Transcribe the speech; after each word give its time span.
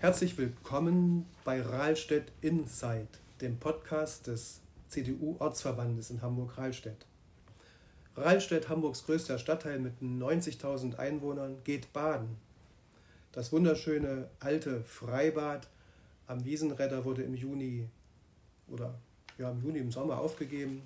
Herzlich 0.00 0.38
willkommen 0.38 1.26
bei 1.44 1.60
Rahlstedt 1.60 2.32
Insight, 2.40 3.06
dem 3.42 3.58
Podcast 3.58 4.28
des 4.28 4.62
CDU-Ortsverbandes 4.88 6.08
in 6.08 6.22
Hamburg-Rahlstedt. 6.22 7.04
Rahlstedt, 8.16 8.70
Hamburgs 8.70 9.04
größter 9.04 9.38
Stadtteil 9.38 9.78
mit 9.78 10.00
90.000 10.00 10.96
Einwohnern, 10.96 11.58
geht 11.64 11.92
baden. 11.92 12.38
Das 13.32 13.52
wunderschöne 13.52 14.30
alte 14.40 14.82
Freibad 14.84 15.68
am 16.26 16.46
Wiesenredder 16.46 17.04
wurde 17.04 17.22
im 17.22 17.34
Juni 17.34 17.86
oder 18.68 18.94
ja, 19.36 19.50
im 19.50 19.62
Juni, 19.62 19.80
im 19.80 19.92
Sommer 19.92 20.18
aufgegeben. 20.18 20.80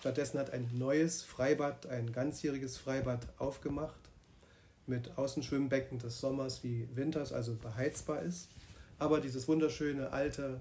Stattdessen 0.00 0.38
hat 0.38 0.54
ein 0.54 0.70
neues 0.72 1.22
Freibad, 1.22 1.84
ein 1.88 2.10
ganzjähriges 2.10 2.78
Freibad 2.78 3.28
aufgemacht 3.36 4.05
mit 4.88 5.16
Außenschwimmbecken 5.16 5.98
des 5.98 6.20
Sommers 6.20 6.62
wie 6.64 6.88
Winters, 6.94 7.32
also 7.32 7.54
beheizbar 7.56 8.22
ist. 8.22 8.48
Aber 8.98 9.20
dieses 9.20 9.46
wunderschöne 9.48 10.12
alte 10.12 10.60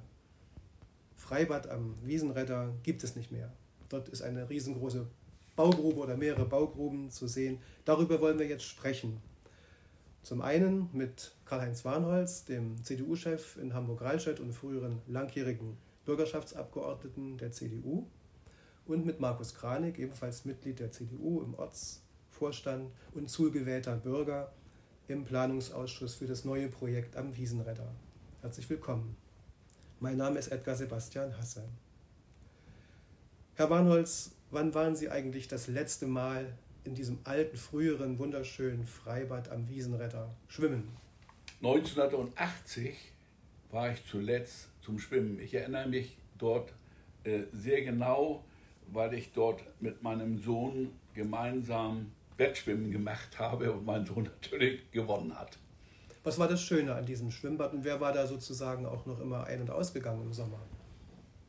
Freibad 1.16 1.70
am 1.70 1.96
Wiesenredder 2.04 2.74
gibt 2.84 3.04
es 3.04 3.16
nicht 3.16 3.32
mehr. 3.32 3.52
Dort 3.90 4.10
ist 4.10 4.22
eine 4.22 4.50
riesengroße 4.50 5.08
Baugrube 5.56 6.02
oder 6.02 6.18
mehrere 6.18 6.46
Baugruben 6.46 7.10
zu 7.10 7.28
sehen. 7.28 7.60
Darüber 7.86 8.20
wollen 8.20 8.40
wir 8.40 8.48
jetzt 8.48 8.66
sprechen. 8.66 9.22
Zum 10.22 10.42
einen 10.42 10.90
mit 10.92 11.34
Karl-Heinz 11.46 11.86
Warnholz, 11.86 12.46
dem 12.46 12.84
CDU-Chef 12.84 13.58
in 13.58 13.74
Hamburg-Rahlstedt 13.74 14.40
und 14.40 14.54
früheren 14.54 15.02
langjährigen 15.08 15.78
Bürgerschaftsabgeordneten 16.06 17.38
der 17.38 17.52
CDU. 17.52 18.08
Und 18.86 19.06
mit 19.06 19.20
Markus 19.20 19.56
Kranig, 19.56 19.98
ebenfalls 20.00 20.46
Mitglied 20.46 20.80
der 20.80 20.92
CDU 20.92 21.42
im 21.42 21.56
Ortsvorstand 22.36 22.92
und 23.14 23.30
zugewählter 23.30 23.96
Bürger 23.96 24.52
im 25.08 25.24
Planungsausschuss 25.24 26.16
für 26.16 26.28
das 26.28 26.44
neue 26.44 26.68
Projekt 26.68 27.16
am 27.16 27.36
Wiesenredder. 27.38 27.88
Herzlich 28.42 28.70
willkommen. 28.70 29.16
Mein 30.02 30.18
Name 30.18 30.40
ist 30.40 30.50
Edgar 30.50 30.76
Sebastian 30.76 31.38
Hasse. 31.38 31.64
Herr 33.56 33.70
Warnholz, 33.70 34.32
wann 34.52 34.74
waren 34.74 34.98
Sie 34.98 35.10
eigentlich 35.10 35.48
das 35.48 35.68
letzte 35.68 36.08
Mal 36.08 36.54
in 36.84 36.94
diesem 36.94 37.20
alten, 37.24 37.56
früheren, 37.56 38.20
wunderschönen 38.20 38.86
Freibad 38.86 39.50
am 39.50 39.70
Wiesenredder 39.70 40.30
schwimmen? 40.50 40.90
1980 41.62 42.96
war 43.72 43.94
ich 43.94 44.06
zuletzt 44.06 44.68
zum 44.82 45.00
Schwimmen. 45.00 45.40
Ich 45.40 45.54
erinnere 45.54 45.88
mich 45.88 46.18
dort 46.38 46.74
äh, 47.24 47.44
sehr 47.54 47.82
genau, 47.84 48.44
weil 48.92 49.14
ich 49.14 49.32
dort 49.32 49.64
mit 49.80 50.04
meinem 50.04 50.38
Sohn 50.38 50.92
gemeinsam 51.14 52.12
Wettschwimmen 52.38 52.92
gemacht 52.92 53.40
habe 53.40 53.72
und 53.72 53.86
mein 53.86 54.06
Sohn 54.06 54.24
natürlich 54.24 54.92
gewonnen 54.92 55.38
hat. 55.38 55.58
Was 56.24 56.40
war 56.40 56.48
das 56.48 56.62
Schöne 56.62 56.96
an 56.96 57.06
diesem 57.06 57.32
Schwimmbad 57.32 57.74
und 57.74 57.84
wer 57.84 58.02
war 58.02 58.12
da 58.12 58.26
sozusagen 58.26 58.86
auch 58.86 59.06
noch 59.06 59.20
immer 59.20 59.46
ein- 59.46 59.62
und 59.62 59.70
ausgegangen 59.70 60.24
im 60.24 60.34
Sommer? 60.34 60.60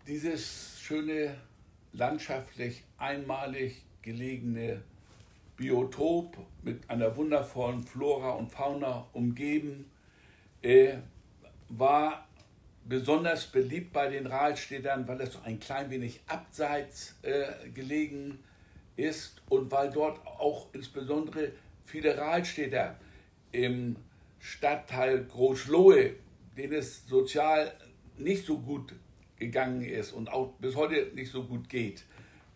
Dieses 0.07 0.79
schöne, 0.81 1.35
landschaftlich 1.93 2.85
einmalig 2.99 3.83
gelegene 4.03 4.83
Biotop 5.57 6.37
mit 6.63 6.89
einer 6.91 7.17
wundervollen 7.17 7.83
Flora 7.83 8.33
und 8.33 8.51
Fauna 8.51 9.07
umgeben, 9.15 9.91
äh, 10.63 10.99
war 11.69 12.29
besonders 12.85 13.47
beliebt 13.47 13.93
bei 13.93 14.09
den 14.09 14.27
Rahlstädtern, 14.27 15.09
weil 15.09 15.21
es 15.23 15.33
so 15.33 15.41
ein 15.43 15.59
klein 15.59 15.91
wenig 15.91 16.21
abseits 16.27 17.17
äh, 17.23 17.69
gelegen 17.71 18.39
ist 18.97 19.43
und 19.49 19.71
weil 19.71 19.91
dort 19.91 20.27
auch 20.27 20.69
insbesondere 20.73 21.53
viele 21.85 22.17
Rahlstädter 22.17 22.99
im 23.53 23.97
Stadtteil 24.39 25.25
Großlohe, 25.25 26.15
denen 26.57 26.75
es 26.75 27.07
sozial 27.07 27.73
nicht 28.17 28.47
so 28.47 28.59
gut 28.59 28.95
gegangen 29.39 29.83
ist 29.83 30.13
und 30.13 30.33
auch 30.33 30.53
bis 30.55 30.75
heute 30.77 31.11
nicht 31.15 31.31
so 31.31 31.45
gut 31.45 31.69
geht, 31.69 32.05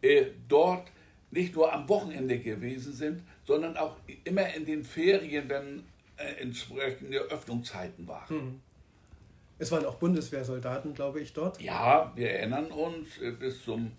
äh, 0.02 0.26
dort 0.48 0.90
nicht 1.30 1.54
nur 1.54 1.72
am 1.72 1.88
Wochenende 1.88 2.38
gewesen 2.38 2.92
sind, 2.92 3.22
sondern 3.44 3.76
auch 3.76 3.96
immer 4.24 4.52
in 4.54 4.64
den 4.64 4.84
Ferien, 4.84 5.48
wenn 5.48 5.84
äh, 6.16 6.42
entsprechende 6.42 7.18
Öffnungszeiten 7.18 8.06
waren. 8.08 8.28
Hm. 8.28 8.60
Es 9.58 9.70
waren 9.70 9.84
auch 9.84 9.96
Bundeswehrsoldaten, 9.96 10.94
glaube 10.94 11.20
ich, 11.20 11.34
dort. 11.34 11.60
Ja, 11.60 12.12
wir 12.16 12.30
erinnern 12.30 12.66
uns, 12.66 13.18
äh, 13.18 13.30
bis 13.30 13.62
zum 13.62 13.92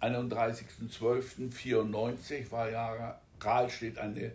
31.12.94 0.00 2.50
war 2.50 2.70
ja 2.70 3.20
Rahlstedt 3.40 3.98
eine 3.98 4.32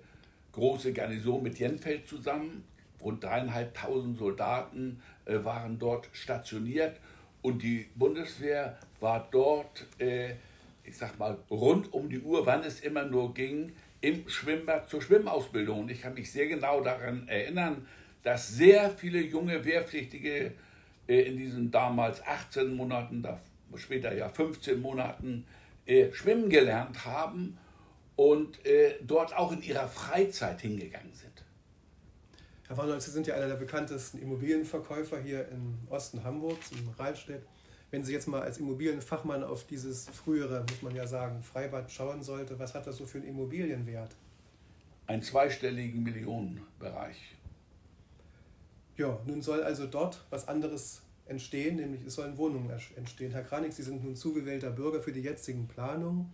große 0.52 0.94
Garnison 0.94 1.42
mit 1.44 1.60
Jenfeld 1.60 2.08
zusammen. 2.08 2.64
Rund 3.02 3.24
dreieinhalbtausend 3.24 4.18
Soldaten 4.18 5.02
äh, 5.26 5.44
waren 5.44 5.78
dort 5.80 6.10
stationiert 6.14 7.00
und 7.42 7.64
die 7.64 7.88
Bundeswehr 7.96 8.78
war 9.00 9.28
dort, 9.32 9.88
äh, 10.00 10.36
ich 10.84 10.98
sag 10.98 11.18
mal, 11.18 11.38
rund 11.50 11.92
um 11.94 12.10
die 12.10 12.20
Uhr, 12.20 12.46
wann 12.46 12.64
es 12.64 12.82
immer 12.82 13.06
nur 13.06 13.34
ging, 13.34 13.72
im 14.02 14.28
Schwimmbad 14.30 14.90
zur 14.90 15.02
Schwimmausbildung. 15.02 15.82
Und 15.82 15.92
ich 15.92 16.02
kann 16.02 16.14
mich 16.14 16.32
sehr 16.32 16.48
genau 16.48 16.82
daran 16.82 17.28
erinnern, 17.28 17.88
dass 18.24 18.50
sehr 18.50 18.92
viele 18.92 19.22
junge 19.22 19.66
Wehrpflichtige 19.66 20.52
äh, 21.08 21.22
in 21.22 21.38
diesen 21.38 21.72
damals 21.72 22.24
18 22.26 22.76
Monaten, 22.76 23.24
später 23.78 24.14
ja 24.14 24.30
15 24.30 24.82
Monaten, 24.82 25.46
äh, 25.86 26.12
schwimmen 26.14 26.50
gelernt 26.50 27.06
haben 27.06 27.58
und 28.16 28.66
äh, 28.66 28.96
dort 29.02 29.36
auch 29.36 29.52
in 29.52 29.62
ihrer 29.62 29.88
Freizeit 29.88 30.62
hingegangen 30.62 31.14
sind. 31.14 31.44
Herr 32.68 32.78
Warnholz, 32.78 33.06
Sie 33.06 33.12
sind 33.12 33.28
ja 33.28 33.36
einer 33.36 33.48
der 33.48 33.56
bekanntesten 33.56 34.20
Immobilienverkäufer 34.20 35.20
hier 35.20 35.48
im 35.50 35.78
Osten 35.90 36.24
Hamburgs, 36.24 36.72
in 36.72 36.88
Rahlstedt. 36.98 37.44
Wenn 37.90 38.04
Sie 38.06 38.14
jetzt 38.14 38.28
mal 38.28 38.42
als 38.42 38.60
Immobilienfachmann 38.60 39.44
auf 39.44 39.66
dieses 39.66 40.08
frühere, 40.08 40.64
muss 40.70 40.81
man 40.81 40.96
ja 40.96 41.06
sagen, 41.06 41.44
Freibad 41.44 41.92
schauen 41.92 42.24
sollte, 42.24 42.58
was 42.60 42.74
hat 42.74 42.88
das 42.88 42.96
so 42.96 43.06
für 43.06 43.18
einen 43.18 43.28
Immobilienwert? 43.28 44.16
Einen 45.08 45.22
zweistelligen 45.22 46.04
Millionenbereich. 46.04 47.36
Ja, 48.96 49.20
nun 49.26 49.42
soll 49.42 49.64
also 49.64 49.88
dort 49.88 50.24
was 50.30 50.48
anderes 50.48 51.02
entstehen, 51.26 51.78
nämlich 51.78 52.06
es 52.06 52.16
sollen 52.16 52.38
Wohnungen 52.38 52.70
entstehen. 52.96 53.32
Herr 53.32 53.44
Kranig, 53.44 53.74
Sie 53.74 53.84
sind 53.84 54.04
nun 54.04 54.16
zugewählter 54.16 54.70
Bürger 54.70 55.02
für 55.02 55.12
die 55.12 55.22
jetzigen 55.22 55.68
Planungen. 55.68 56.34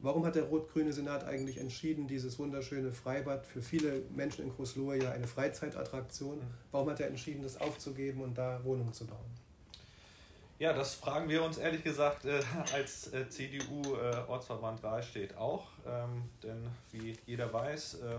Warum 0.00 0.26
hat 0.26 0.34
der 0.34 0.44
rot-grüne 0.44 0.92
Senat 0.92 1.24
eigentlich 1.24 1.58
entschieden, 1.58 2.06
dieses 2.06 2.38
wunderschöne 2.38 2.92
Freibad 2.92 3.46
für 3.46 3.62
viele 3.62 4.02
Menschen 4.14 4.44
in 4.44 4.50
Großlohe 4.50 5.02
ja 5.02 5.12
eine 5.12 5.26
Freizeitattraktion, 5.26 6.42
warum 6.72 6.90
hat 6.90 7.00
er 7.00 7.08
entschieden, 7.08 7.42
das 7.42 7.58
aufzugeben 7.58 8.20
und 8.20 8.36
da 8.36 8.62
Wohnungen 8.64 8.92
zu 8.92 9.06
bauen? 9.06 9.44
Ja, 10.58 10.72
das 10.72 10.94
fragen 10.94 11.28
wir 11.28 11.42
uns 11.42 11.58
ehrlich 11.58 11.82
gesagt 11.82 12.26
äh, 12.26 12.40
als 12.72 13.12
äh, 13.12 13.28
CDU-Ortsverband 13.28 14.82
äh, 14.82 14.86
Rahlstedt 14.86 15.36
auch. 15.36 15.66
Ähm, 15.86 16.28
denn 16.42 16.66
wie 16.92 17.16
jeder 17.26 17.52
weiß, 17.52 17.94
äh, 17.94 18.18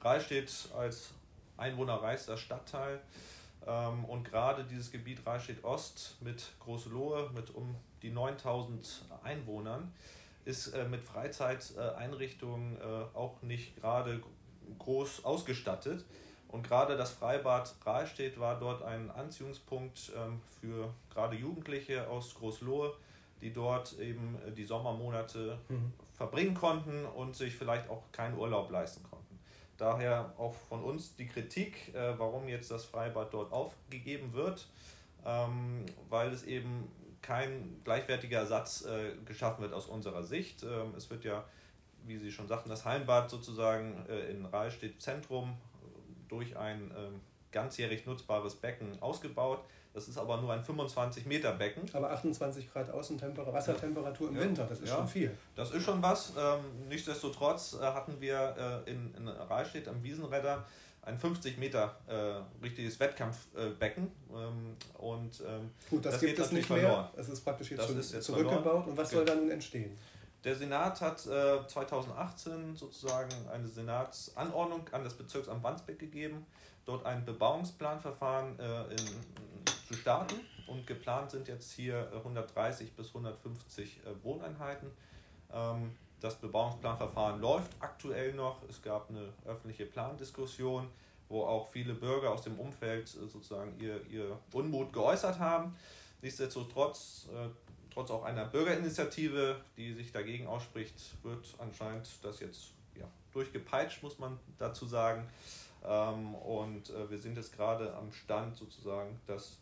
Rahlstedt 0.00 0.70
als 0.76 1.10
einwohnerreichster 1.56 2.36
Stadtteil 2.36 3.00
und 4.06 4.24
gerade 4.24 4.64
dieses 4.64 4.92
Gebiet 4.92 5.26
Rahlstedt 5.26 5.64
Ost 5.64 6.18
mit 6.20 6.52
Großlohe 6.60 7.30
mit 7.34 7.52
um 7.52 7.74
die 8.02 8.10
9000 8.10 9.04
Einwohnern 9.24 9.92
ist 10.46 10.68
äh, 10.68 10.86
mit 10.88 11.02
Freizeiteinrichtungen 11.02 12.76
äh, 12.76 13.16
auch 13.16 13.42
nicht 13.42 13.76
gerade 13.76 14.22
groß 14.78 15.24
ausgestattet. 15.24 16.04
Und 16.48 16.66
gerade 16.66 16.96
das 16.96 17.10
Freibad 17.10 17.74
Rahlstedt 17.84 18.38
war 18.38 18.58
dort 18.58 18.82
ein 18.82 19.10
Anziehungspunkt 19.10 20.12
ähm, 20.16 20.40
für 20.60 20.94
gerade 21.12 21.36
Jugendliche 21.36 22.08
aus 22.08 22.34
Großlohe, 22.34 22.94
die 23.40 23.52
dort 23.52 23.98
eben 23.98 24.38
äh, 24.46 24.52
die 24.52 24.64
Sommermonate 24.64 25.58
mhm. 25.68 25.92
verbringen 26.14 26.54
konnten 26.54 27.04
und 27.04 27.34
sich 27.34 27.56
vielleicht 27.56 27.90
auch 27.90 28.04
keinen 28.12 28.38
Urlaub 28.38 28.70
leisten 28.70 29.02
konnten. 29.02 29.15
Daher 29.78 30.32
auch 30.38 30.54
von 30.54 30.82
uns 30.82 31.16
die 31.16 31.26
Kritik, 31.26 31.94
äh, 31.94 32.18
warum 32.18 32.48
jetzt 32.48 32.70
das 32.70 32.84
Freibad 32.84 33.32
dort 33.32 33.52
aufgegeben 33.52 34.32
wird, 34.32 34.66
ähm, 35.24 35.84
weil 36.08 36.32
es 36.32 36.44
eben 36.44 36.90
kein 37.20 37.80
gleichwertiger 37.84 38.38
Ersatz 38.38 38.86
äh, 38.86 39.16
geschaffen 39.24 39.62
wird 39.62 39.74
aus 39.74 39.86
unserer 39.86 40.22
Sicht. 40.22 40.62
Ähm, 40.62 40.94
es 40.96 41.10
wird 41.10 41.24
ja, 41.24 41.44
wie 42.06 42.18
Sie 42.18 42.30
schon 42.30 42.48
sagten, 42.48 42.68
das 42.68 42.84
Heimbad 42.84 43.30
sozusagen 43.30 44.06
äh, 44.08 44.30
in 44.30 44.46
Rahlstedt 44.46 45.02
Zentrum 45.02 45.56
durch 46.28 46.56
ein 46.56 46.92
ähm, 46.96 47.20
ganzjährig 47.52 48.06
nutzbares 48.06 48.54
Becken 48.54 49.00
ausgebaut. 49.02 49.60
Das 49.96 50.08
ist 50.08 50.18
aber 50.18 50.36
nur 50.42 50.52
ein 50.52 50.62
25 50.62 51.24
Meter 51.24 51.52
Becken. 51.52 51.88
Aber 51.94 52.10
28 52.10 52.70
Grad 52.70 52.90
Außentemperatur, 52.90 53.54
Wassertemperatur 53.54 54.28
im 54.28 54.36
ja. 54.36 54.42
Winter, 54.42 54.66
das 54.68 54.80
ist 54.80 54.90
ja. 54.90 54.96
schon 54.96 55.08
viel. 55.08 55.34
Das 55.54 55.70
ist 55.70 55.84
schon 55.84 56.02
was. 56.02 56.34
Ähm, 56.38 56.60
nichtsdestotrotz 56.90 57.78
äh, 57.80 57.82
hatten 57.82 58.20
wir 58.20 58.84
äh, 58.86 58.90
in, 58.90 59.14
in 59.14 59.26
Rahlstedt 59.26 59.88
am 59.88 60.02
Wiesenredder 60.02 60.66
ein 61.00 61.18
50 61.18 61.56
Meter 61.56 61.96
äh, 62.08 62.62
richtiges 62.62 63.00
Wettkampfbecken. 63.00 64.12
Ähm, 64.34 64.76
und, 64.98 65.40
ähm, 65.40 65.70
Gut, 65.88 66.04
das, 66.04 66.12
das 66.12 66.20
gibt 66.20 66.38
es 66.40 66.52
nicht 66.52 66.66
verloren. 66.66 66.88
mehr. 66.90 67.10
Es 67.16 67.30
ist 67.30 67.40
praktisch 67.40 67.70
jetzt 67.70 67.80
das 67.80 67.86
schon 67.86 67.96
jetzt 67.96 68.22
zurückgebaut. 68.22 68.62
Verloren. 68.64 68.90
Und 68.90 68.96
was 68.98 69.10
soll 69.10 69.24
dann 69.24 69.50
entstehen? 69.50 69.96
Der 70.44 70.56
Senat 70.56 71.00
hat 71.00 71.24
äh, 71.24 71.66
2018 71.66 72.76
sozusagen 72.76 73.30
eine 73.50 73.66
Senatsanordnung 73.66 74.82
an 74.92 75.04
das 75.04 75.14
Bezirksamt 75.14 75.64
Wandsbek 75.64 75.98
gegeben, 75.98 76.44
dort 76.84 77.06
ein 77.06 77.24
Bebauungsplanverfahren 77.24 78.58
äh, 78.58 78.82
in, 78.92 79.46
zu 79.86 79.94
starten. 79.94 80.36
Und 80.66 80.86
geplant 80.86 81.30
sind 81.30 81.48
jetzt 81.48 81.72
hier 81.72 82.10
130 82.12 82.92
bis 82.92 83.08
150 83.08 84.00
äh, 84.04 84.24
Wohneinheiten. 84.24 84.90
Ähm, 85.52 85.92
das 86.20 86.36
Bebauungsplanverfahren 86.36 87.40
läuft 87.40 87.70
aktuell 87.78 88.32
noch. 88.34 88.62
Es 88.68 88.82
gab 88.82 89.10
eine 89.10 89.32
öffentliche 89.44 89.86
Plandiskussion, 89.86 90.88
wo 91.28 91.44
auch 91.44 91.68
viele 91.68 91.94
Bürger 91.94 92.32
aus 92.32 92.42
dem 92.42 92.58
Umfeld 92.58 93.04
äh, 93.04 93.28
sozusagen 93.28 93.78
ihr, 93.78 94.04
ihr 94.08 94.38
Unmut 94.52 94.92
geäußert 94.92 95.38
haben. 95.38 95.76
Nichtsdestotrotz 96.20 97.28
äh, 97.32 97.48
trotz 97.92 98.10
auch 98.10 98.24
einer 98.24 98.44
Bürgerinitiative, 98.44 99.56
die 99.76 99.94
sich 99.94 100.12
dagegen 100.12 100.46
ausspricht, 100.46 100.94
wird 101.22 101.46
anscheinend 101.58 102.06
das 102.22 102.40
jetzt 102.40 102.72
ja, 102.94 103.06
durchgepeitscht, 103.32 104.02
muss 104.02 104.18
man 104.18 104.38
dazu 104.58 104.86
sagen. 104.86 105.26
Ähm, 105.82 106.34
und 106.34 106.92
wir 107.08 107.18
sind 107.18 107.36
jetzt 107.36 107.54
gerade 107.54 107.94
am 107.94 108.12
Stand 108.12 108.56
sozusagen, 108.56 109.18
dass 109.26 109.58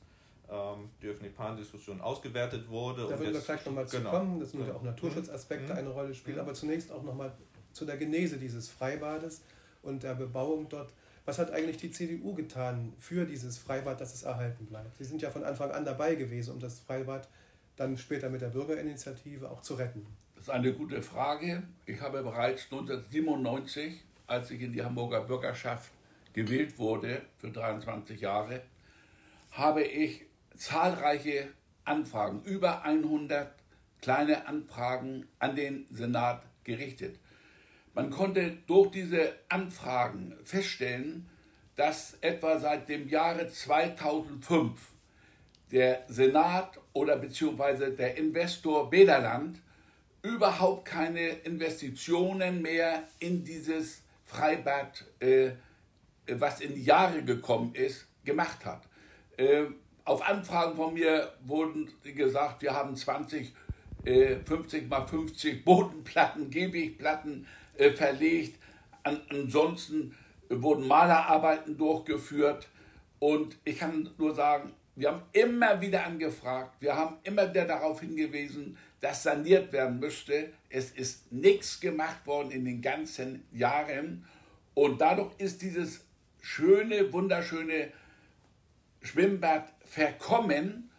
ähm, 0.50 0.91
die 1.02 1.08
Öffentliche-Plan-Diskussion 1.08 2.00
ausgewertet 2.00 2.69
wurde. 2.69 3.02
Da 3.02 3.19
würden 3.19 3.35
wir 3.35 3.41
gleich 3.41 3.64
nochmal 3.64 3.87
zu 3.87 3.99
genau. 3.99 4.11
kommen, 4.11 4.41
dass 4.41 4.55
nur 4.55 4.67
ja. 4.67 4.75
auch 4.75 4.82
Naturschutzaspekte 4.82 5.73
mhm. 5.73 5.79
eine 5.79 5.88
Rolle 5.91 6.14
spielen, 6.14 6.37
mhm. 6.37 6.43
aber 6.43 6.55
zunächst 6.55 6.93
auch 6.93 7.02
nochmal 7.02 7.32
zu 7.73 7.85
der 7.85 7.96
Genese 7.96 8.38
dieses 8.38 8.69
Freibades 8.69 9.43
und 9.82 10.02
der 10.02 10.14
Bebauung 10.14 10.69
dort. 10.69 10.93
Was 11.26 11.38
hat 11.38 11.50
eigentlich 11.52 11.79
die 11.79 11.91
CDU 11.91 12.35
getan 12.35 12.93
für 12.99 13.25
dieses 13.25 13.56
Freibad, 13.56 14.00
dass 14.00 14.14
es 14.14 14.25
erhalten 14.25 14.67
bleibt? 14.67 14.96
Sie 14.99 15.05
sind 15.05 15.23
ja 15.23 15.31
von 15.31 15.43
Anfang 15.43 15.70
an 15.70 15.85
dabei 15.85 16.17
gewesen, 16.17 16.52
um 16.52 16.61
das 16.61 16.81
Freibad 16.81 17.29
dann 17.76 17.97
später 17.97 18.29
mit 18.29 18.43
der 18.43 18.49
Bürgerinitiative 18.49 19.50
auch 19.50 19.62
zu 19.62 19.75
retten? 19.75 20.06
Das 20.35 20.44
ist 20.44 20.50
eine 20.50 20.73
gute 20.73 21.02
Frage. 21.02 21.62
Ich 21.87 22.00
habe 22.00 22.23
bereits 22.23 22.64
1997, 22.64 24.00
als 24.26 24.50
ich 24.50 24.61
in 24.61 24.73
die 24.73 24.85
Hamburger 24.85 25.23
Bürgerschaft 25.23 25.90
gewählt 26.32 26.79
wurde, 26.79 27.23
für 27.38 27.50
23 27.50 28.20
Jahre, 28.20 28.61
habe 29.52 29.82
ich 29.82 30.26
zahlreiche 30.55 31.49
Anfragen, 31.85 32.43
über 32.45 32.83
100 32.83 33.55
kleine 34.01 34.47
Anfragen 34.47 35.27
an 35.39 35.56
den 35.56 35.87
Senat 35.91 36.43
gerichtet. 36.65 37.19
Man 37.95 38.11
konnte 38.11 38.59
durch 38.67 38.91
diese 38.91 39.35
Anfragen 39.49 40.35
feststellen, 40.45 41.29
dass 41.77 42.17
etwa 42.21 42.59
seit 42.59 42.89
dem 42.89 43.09
Jahre 43.09 43.49
2005 43.49 44.81
der 45.71 46.05
Senat 46.09 46.81
oder 46.93 47.17
beziehungsweise 47.17 47.91
der 47.93 48.17
Investor 48.17 48.91
Bederland 48.91 49.61
überhaupt 50.23 50.87
keine 50.87 51.29
Investitionen 51.29 52.62
mehr 52.62 53.05
in 53.19 53.45
dieses 53.45 54.03
Freibad, 54.25 55.05
äh, 55.21 55.50
was 56.27 56.61
in 56.61 56.83
Jahre 56.83 57.23
gekommen 57.23 57.75
ist, 57.75 58.07
gemacht 58.25 58.65
hat. 58.65 58.83
Äh, 59.37 59.67
auf 60.05 60.27
Anfragen 60.27 60.77
von 60.77 60.95
mir 60.95 61.33
wurden 61.45 61.91
gesagt, 62.03 62.62
wir 62.62 62.75
haben 62.75 62.95
20, 62.95 63.55
äh, 64.05 64.37
50 64.45 64.89
mal 64.89 65.06
50 65.06 65.65
Bodenplatten, 65.65 66.51
Gehwegplatten 66.51 67.47
äh, 67.79 67.91
verlegt. 67.91 68.59
An, 69.03 69.21
ansonsten 69.31 70.15
wurden 70.49 70.87
Malerarbeiten 70.87 71.77
durchgeführt. 71.79 72.69
Und 73.19 73.56
ich 73.65 73.79
kann 73.79 74.11
nur 74.19 74.35
sagen, 74.35 74.73
wir 74.97 75.09
haben 75.09 75.23
immer 75.33 75.81
wieder 75.81 76.05
angefragt, 76.05 76.77
wir 76.81 76.95
haben 76.95 77.17
immer 77.25 77.50
wieder 77.50 77.65
darauf 77.65 78.00
hingewiesen, 78.00 78.77
dass 79.00 79.25
saniert 79.25 79.73
werden 79.73 79.99
müsste. 79.99 80.50
Es 80.69 80.91
ist 80.91 81.33
nichts 81.33 81.81
gemacht 81.81 82.27
worden 82.27 82.50
in 82.50 82.65
den 82.65 82.81
ganzen 82.81 83.45
Jahren 83.53 84.25
und 84.75 85.00
dadurch 85.00 85.33
ist 85.39 85.62
dieses 85.62 86.05
schöne, 86.41 87.12
wunderschöne 87.12 87.91
Schwimmbad 89.03 89.74
verkommen 89.85 90.91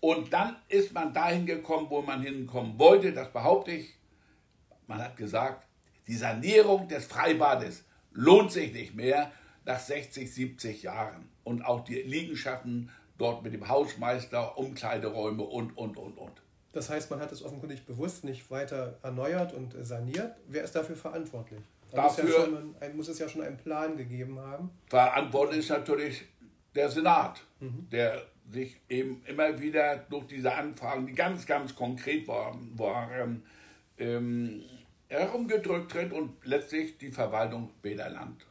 und 0.00 0.32
dann 0.32 0.56
ist 0.68 0.92
man 0.92 1.12
dahin 1.12 1.46
gekommen, 1.46 1.86
wo 1.88 2.02
man 2.02 2.22
hinkommen 2.22 2.78
wollte. 2.78 3.12
Das 3.12 3.32
behaupte 3.32 3.72
ich. 3.72 3.94
Man 4.86 4.98
hat 4.98 5.16
gesagt, 5.16 5.66
die 6.06 6.14
Sanierung 6.14 6.86
des 6.88 7.06
Freibades 7.06 7.84
lohnt 8.12 8.52
sich 8.52 8.72
nicht 8.72 8.94
mehr 8.94 9.32
nach 9.64 9.80
60, 9.80 10.32
70 10.32 10.82
Jahren. 10.82 11.28
Und 11.44 11.62
auch 11.62 11.84
die 11.84 12.02
Liegenschaften 12.02 12.90
dort 13.18 13.42
mit 13.42 13.52
dem 13.52 13.68
Hausmeister, 13.68 14.56
Umkleideräume 14.58 15.42
und, 15.42 15.76
und, 15.76 15.96
und, 15.96 16.18
und. 16.18 16.42
Das 16.72 16.90
heißt, 16.90 17.10
man 17.10 17.20
hat 17.20 17.32
es 17.32 17.42
offenkundig 17.42 17.86
bewusst 17.86 18.24
nicht 18.24 18.50
weiter 18.50 18.98
erneuert 19.02 19.54
und 19.54 19.74
saniert. 19.80 20.36
Wer 20.46 20.62
ist 20.62 20.76
dafür 20.76 20.96
verantwortlich? 20.96 21.60
Da 21.90 22.02
dafür 22.02 22.24
muss, 22.24 22.32
ja 22.32 22.44
schon 22.44 22.96
muss 22.96 23.08
es 23.08 23.18
ja 23.18 23.28
schon 23.28 23.42
einen 23.42 23.56
Plan 23.56 23.96
gegeben 23.96 24.38
haben. 24.38 24.70
Verantwortlich 24.88 25.60
ist 25.60 25.70
natürlich 25.70 26.24
der 26.76 26.90
Senat, 26.90 27.42
mhm. 27.60 27.88
der 27.90 28.22
sich 28.48 28.80
eben 28.88 29.22
immer 29.26 29.60
wieder 29.60 29.96
durch 29.96 30.26
diese 30.26 30.54
Anfragen, 30.54 31.06
die 31.06 31.14
ganz, 31.14 31.46
ganz 31.46 31.74
konkret 31.74 32.28
waren, 32.28 32.78
waren 32.78 33.42
ähm, 33.98 34.62
herumgedrückt 35.08 35.94
hat 35.94 36.12
und 36.12 36.44
letztlich 36.44 36.98
die 36.98 37.10
Verwaltung 37.10 37.70
Bäderland 37.82 38.46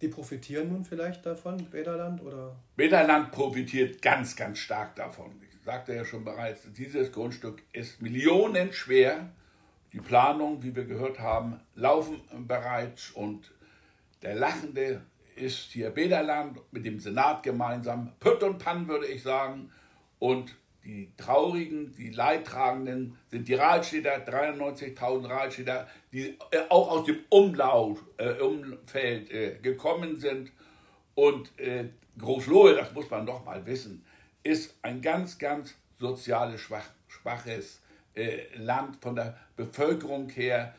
die 0.00 0.08
profitieren 0.08 0.68
nun 0.68 0.84
vielleicht 0.84 1.24
davon, 1.24 1.56
Bäderland? 1.70 2.22
Oder? 2.22 2.56
Bäderland 2.76 3.32
profitiert 3.32 4.02
ganz, 4.02 4.36
ganz 4.36 4.58
stark 4.58 4.94
davon. 4.96 5.32
Ich 5.42 5.64
sagte 5.64 5.94
ja 5.94 6.04
schon 6.04 6.24
bereits, 6.24 6.70
dieses 6.72 7.12
Grundstück 7.12 7.62
ist 7.72 8.02
millionenschwer. 8.02 9.30
Die 9.92 10.00
Planungen, 10.00 10.62
wie 10.62 10.76
wir 10.76 10.84
gehört 10.84 11.18
haben, 11.18 11.60
laufen 11.74 12.20
bereits 12.46 13.10
und 13.10 13.52
der 14.22 14.34
Lachende 14.34 15.00
ist 15.36 15.72
hier 15.72 15.90
Bäderland 15.90 16.60
mit 16.72 16.84
dem 16.84 16.98
Senat 16.98 17.42
gemeinsam, 17.42 18.12
Pütt 18.20 18.42
und 18.42 18.58
Pann 18.58 18.88
würde 18.88 19.06
ich 19.06 19.22
sagen. 19.22 19.70
Und 20.18 20.56
die 20.84 21.12
Traurigen, 21.16 21.92
die 21.96 22.10
Leidtragenden 22.10 23.18
sind 23.28 23.48
die 23.48 23.54
Rahlstädter, 23.54 24.24
93.000 24.24 25.28
Rahlstädter, 25.28 25.88
die 26.12 26.38
äh, 26.50 26.60
auch 26.68 26.90
aus 26.90 27.06
dem 27.06 27.18
Umlauf, 27.28 28.02
äh, 28.18 28.34
Umfeld 28.40 29.30
äh, 29.30 29.58
gekommen 29.60 30.16
sind. 30.16 30.52
Und 31.14 31.58
äh, 31.58 31.88
Großlohe, 32.18 32.74
das 32.74 32.92
muss 32.92 33.10
man 33.10 33.26
doch 33.26 33.44
mal 33.44 33.66
wissen, 33.66 34.04
ist 34.42 34.76
ein 34.82 35.02
ganz, 35.02 35.38
ganz 35.38 35.74
soziales, 35.98 36.60
schwach, 36.60 36.88
schwaches 37.08 37.80
äh, 38.14 38.42
Land 38.56 38.96
von 39.02 39.16
der 39.16 39.36
Bevölkerung 39.56 40.28
her. 40.30 40.74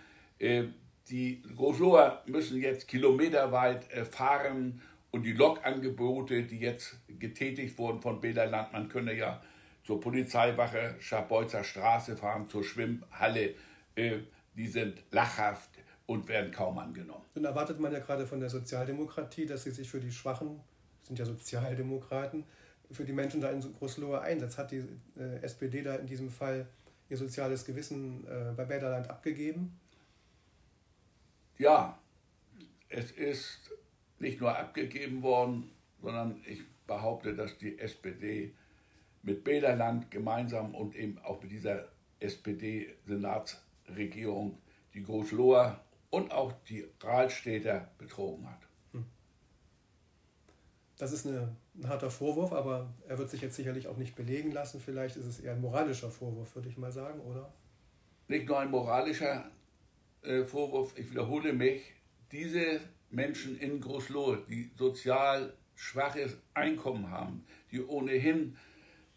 Äh, 1.07 1.11
die 1.11 1.41
Großloher 1.55 2.23
müssen 2.25 2.61
jetzt 2.61 2.87
kilometerweit 2.87 3.85
fahren 4.11 4.81
und 5.11 5.23
die 5.23 5.33
Lokangebote, 5.33 6.43
die 6.43 6.59
jetzt 6.59 6.97
getätigt 7.19 7.77
wurden 7.77 8.01
von 8.01 8.19
Bäderland, 8.19 8.73
man 8.73 8.89
könne 8.89 9.13
ja 9.13 9.41
zur 9.83 10.01
Polizeiwache 10.01 10.95
Scharbeutzer 10.99 11.63
Straße 11.63 12.17
fahren, 12.17 12.47
zur 12.49 12.63
Schwimmhalle, 12.63 13.55
äh, 13.95 14.17
die 14.55 14.67
sind 14.67 15.01
lachhaft 15.11 15.69
und 16.05 16.27
werden 16.27 16.51
kaum 16.51 16.77
angenommen. 16.77 17.23
Dann 17.33 17.45
erwartet 17.45 17.79
man 17.79 17.93
ja 17.93 17.99
gerade 17.99 18.25
von 18.25 18.39
der 18.39 18.49
Sozialdemokratie, 18.49 19.45
dass 19.45 19.63
sie 19.63 19.71
sich 19.71 19.89
für 19.89 19.99
die 19.99 20.11
Schwachen, 20.11 20.59
sind 21.03 21.17
ja 21.17 21.25
Sozialdemokraten, 21.25 22.43
für 22.91 23.05
die 23.05 23.13
Menschen 23.13 23.41
da 23.41 23.49
in 23.49 23.61
Großlohe 23.61 24.19
einsetzt. 24.21 24.57
Hat 24.57 24.71
die 24.71 24.83
äh, 25.17 25.41
SPD 25.41 25.81
da 25.81 25.95
in 25.95 26.05
diesem 26.05 26.29
Fall 26.29 26.67
ihr 27.09 27.17
soziales 27.17 27.65
Gewissen 27.65 28.25
äh, 28.27 28.53
bei 28.55 28.65
Bäderland 28.65 29.09
abgegeben? 29.09 29.79
Ja, 31.57 31.97
es 32.89 33.11
ist 33.11 33.71
nicht 34.19 34.41
nur 34.41 34.57
abgegeben 34.57 35.21
worden, 35.21 35.69
sondern 36.01 36.41
ich 36.45 36.61
behaupte, 36.85 37.35
dass 37.35 37.57
die 37.57 37.79
SPD 37.79 38.53
mit 39.23 39.43
Bäderland 39.43 40.11
gemeinsam 40.11 40.75
und 40.75 40.95
eben 40.95 41.17
auch 41.19 41.41
mit 41.41 41.51
dieser 41.51 41.89
SPD-Senatsregierung 42.19 44.57
die 44.93 45.03
Großloher 45.03 45.83
und 46.09 46.31
auch 46.31 46.53
die 46.69 46.87
Rahlstädter 47.01 47.91
betrogen 47.97 48.49
hat. 48.49 48.61
Hm. 48.93 49.05
Das 50.97 51.11
ist 51.11 51.27
eine, 51.27 51.55
ein 51.75 51.89
harter 51.89 52.09
Vorwurf, 52.09 52.53
aber 52.53 52.93
er 53.07 53.17
wird 53.17 53.29
sich 53.29 53.41
jetzt 53.41 53.55
sicherlich 53.55 53.87
auch 53.87 53.97
nicht 53.97 54.15
belegen 54.15 54.51
lassen. 54.51 54.79
Vielleicht 54.79 55.17
ist 55.17 55.25
es 55.25 55.39
eher 55.39 55.53
ein 55.53 55.61
moralischer 55.61 56.09
Vorwurf, 56.09 56.55
würde 56.55 56.69
ich 56.69 56.77
mal 56.77 56.91
sagen, 56.91 57.19
oder? 57.19 57.53
Nicht 58.27 58.47
nur 58.47 58.59
ein 58.59 58.71
moralischer 58.71 59.51
äh, 60.27 60.43
Vorwurf, 60.43 60.93
ich 60.97 61.09
wiederhole 61.09 61.53
mich, 61.53 61.81
diese 62.31 62.81
Menschen 63.09 63.57
in 63.59 63.79
Großlohe, 63.79 64.43
die 64.49 64.69
sozial 64.77 65.53
schwaches 65.75 66.37
Einkommen 66.53 67.09
haben, 67.09 67.45
die 67.71 67.81
ohnehin 67.81 68.57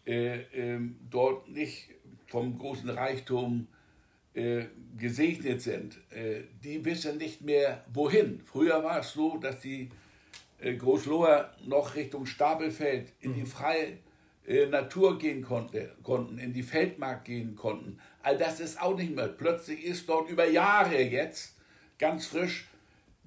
äh, 0.05 0.41
äh, 0.41 0.79
dort 1.09 1.49
nicht 1.49 1.89
vom 2.27 2.57
großen 2.57 2.89
Reichtum 2.89 3.67
äh, 4.33 4.65
gesegnet 4.97 5.61
sind, 5.61 5.99
äh, 6.11 6.43
die 6.63 6.83
wissen 6.85 7.17
nicht 7.17 7.41
mehr 7.41 7.83
wohin. 7.93 8.41
Früher 8.45 8.83
war 8.83 8.99
es 8.99 9.11
so, 9.11 9.37
dass 9.37 9.59
die 9.59 9.89
äh, 10.59 10.75
Großloher 10.75 11.53
noch 11.65 11.95
Richtung 11.95 12.25
Stapelfeld 12.25 13.11
in 13.19 13.33
die 13.33 13.41
mhm. 13.41 13.47
freie 13.47 13.97
äh, 14.45 14.65
Natur 14.65 15.17
gehen 15.17 15.41
konnte, 15.41 15.95
konnten, 16.03 16.37
in 16.37 16.53
die 16.53 16.63
Feldmark 16.63 17.25
gehen 17.25 17.55
konnten. 17.55 17.99
All 18.23 18.37
das 18.37 18.59
ist 18.59 18.81
auch 18.81 18.95
nicht 18.95 19.15
mehr. 19.15 19.27
Plötzlich 19.27 19.83
ist 19.83 20.07
dort 20.09 20.29
über 20.29 20.47
Jahre 20.47 21.01
jetzt 21.01 21.55
ganz 21.99 22.27
frisch 22.27 22.67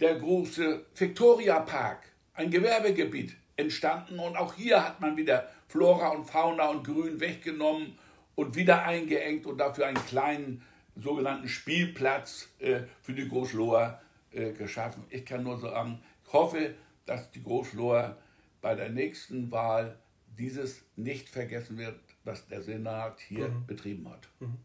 der 0.00 0.16
große 0.16 0.84
Victoria 0.94 1.60
Park, 1.60 2.02
ein 2.34 2.50
Gewerbegebiet 2.50 3.36
entstanden 3.56 4.18
und 4.18 4.36
auch 4.36 4.54
hier 4.54 4.84
hat 4.84 5.00
man 5.00 5.16
wieder 5.16 5.48
Flora 5.68 6.08
und 6.08 6.24
Fauna 6.24 6.68
und 6.68 6.84
Grün 6.84 7.20
weggenommen 7.20 7.96
und 8.34 8.56
wieder 8.56 8.84
eingeengt 8.84 9.46
und 9.46 9.58
dafür 9.58 9.86
einen 9.86 10.04
kleinen 10.06 10.62
sogenannten 10.96 11.48
Spielplatz 11.48 12.48
äh, 12.58 12.80
für 13.02 13.12
die 13.12 13.28
Großloher 13.28 14.00
äh, 14.32 14.52
geschaffen. 14.52 15.04
Ich 15.10 15.24
kann 15.24 15.44
nur 15.44 15.58
sagen, 15.58 16.00
ich 16.26 16.32
hoffe, 16.32 16.74
dass 17.06 17.30
die 17.30 17.42
Großloher 17.42 18.16
bei 18.60 18.74
der 18.74 18.88
nächsten 18.88 19.50
Wahl 19.50 19.98
dieses 20.38 20.82
nicht 20.96 21.28
vergessen 21.28 21.78
wird, 21.78 21.98
was 22.24 22.46
der 22.46 22.62
Senat 22.62 23.20
hier 23.20 23.48
mhm. 23.48 23.66
betrieben 23.66 24.08
hat. 24.08 24.28
Mhm. 24.40 24.58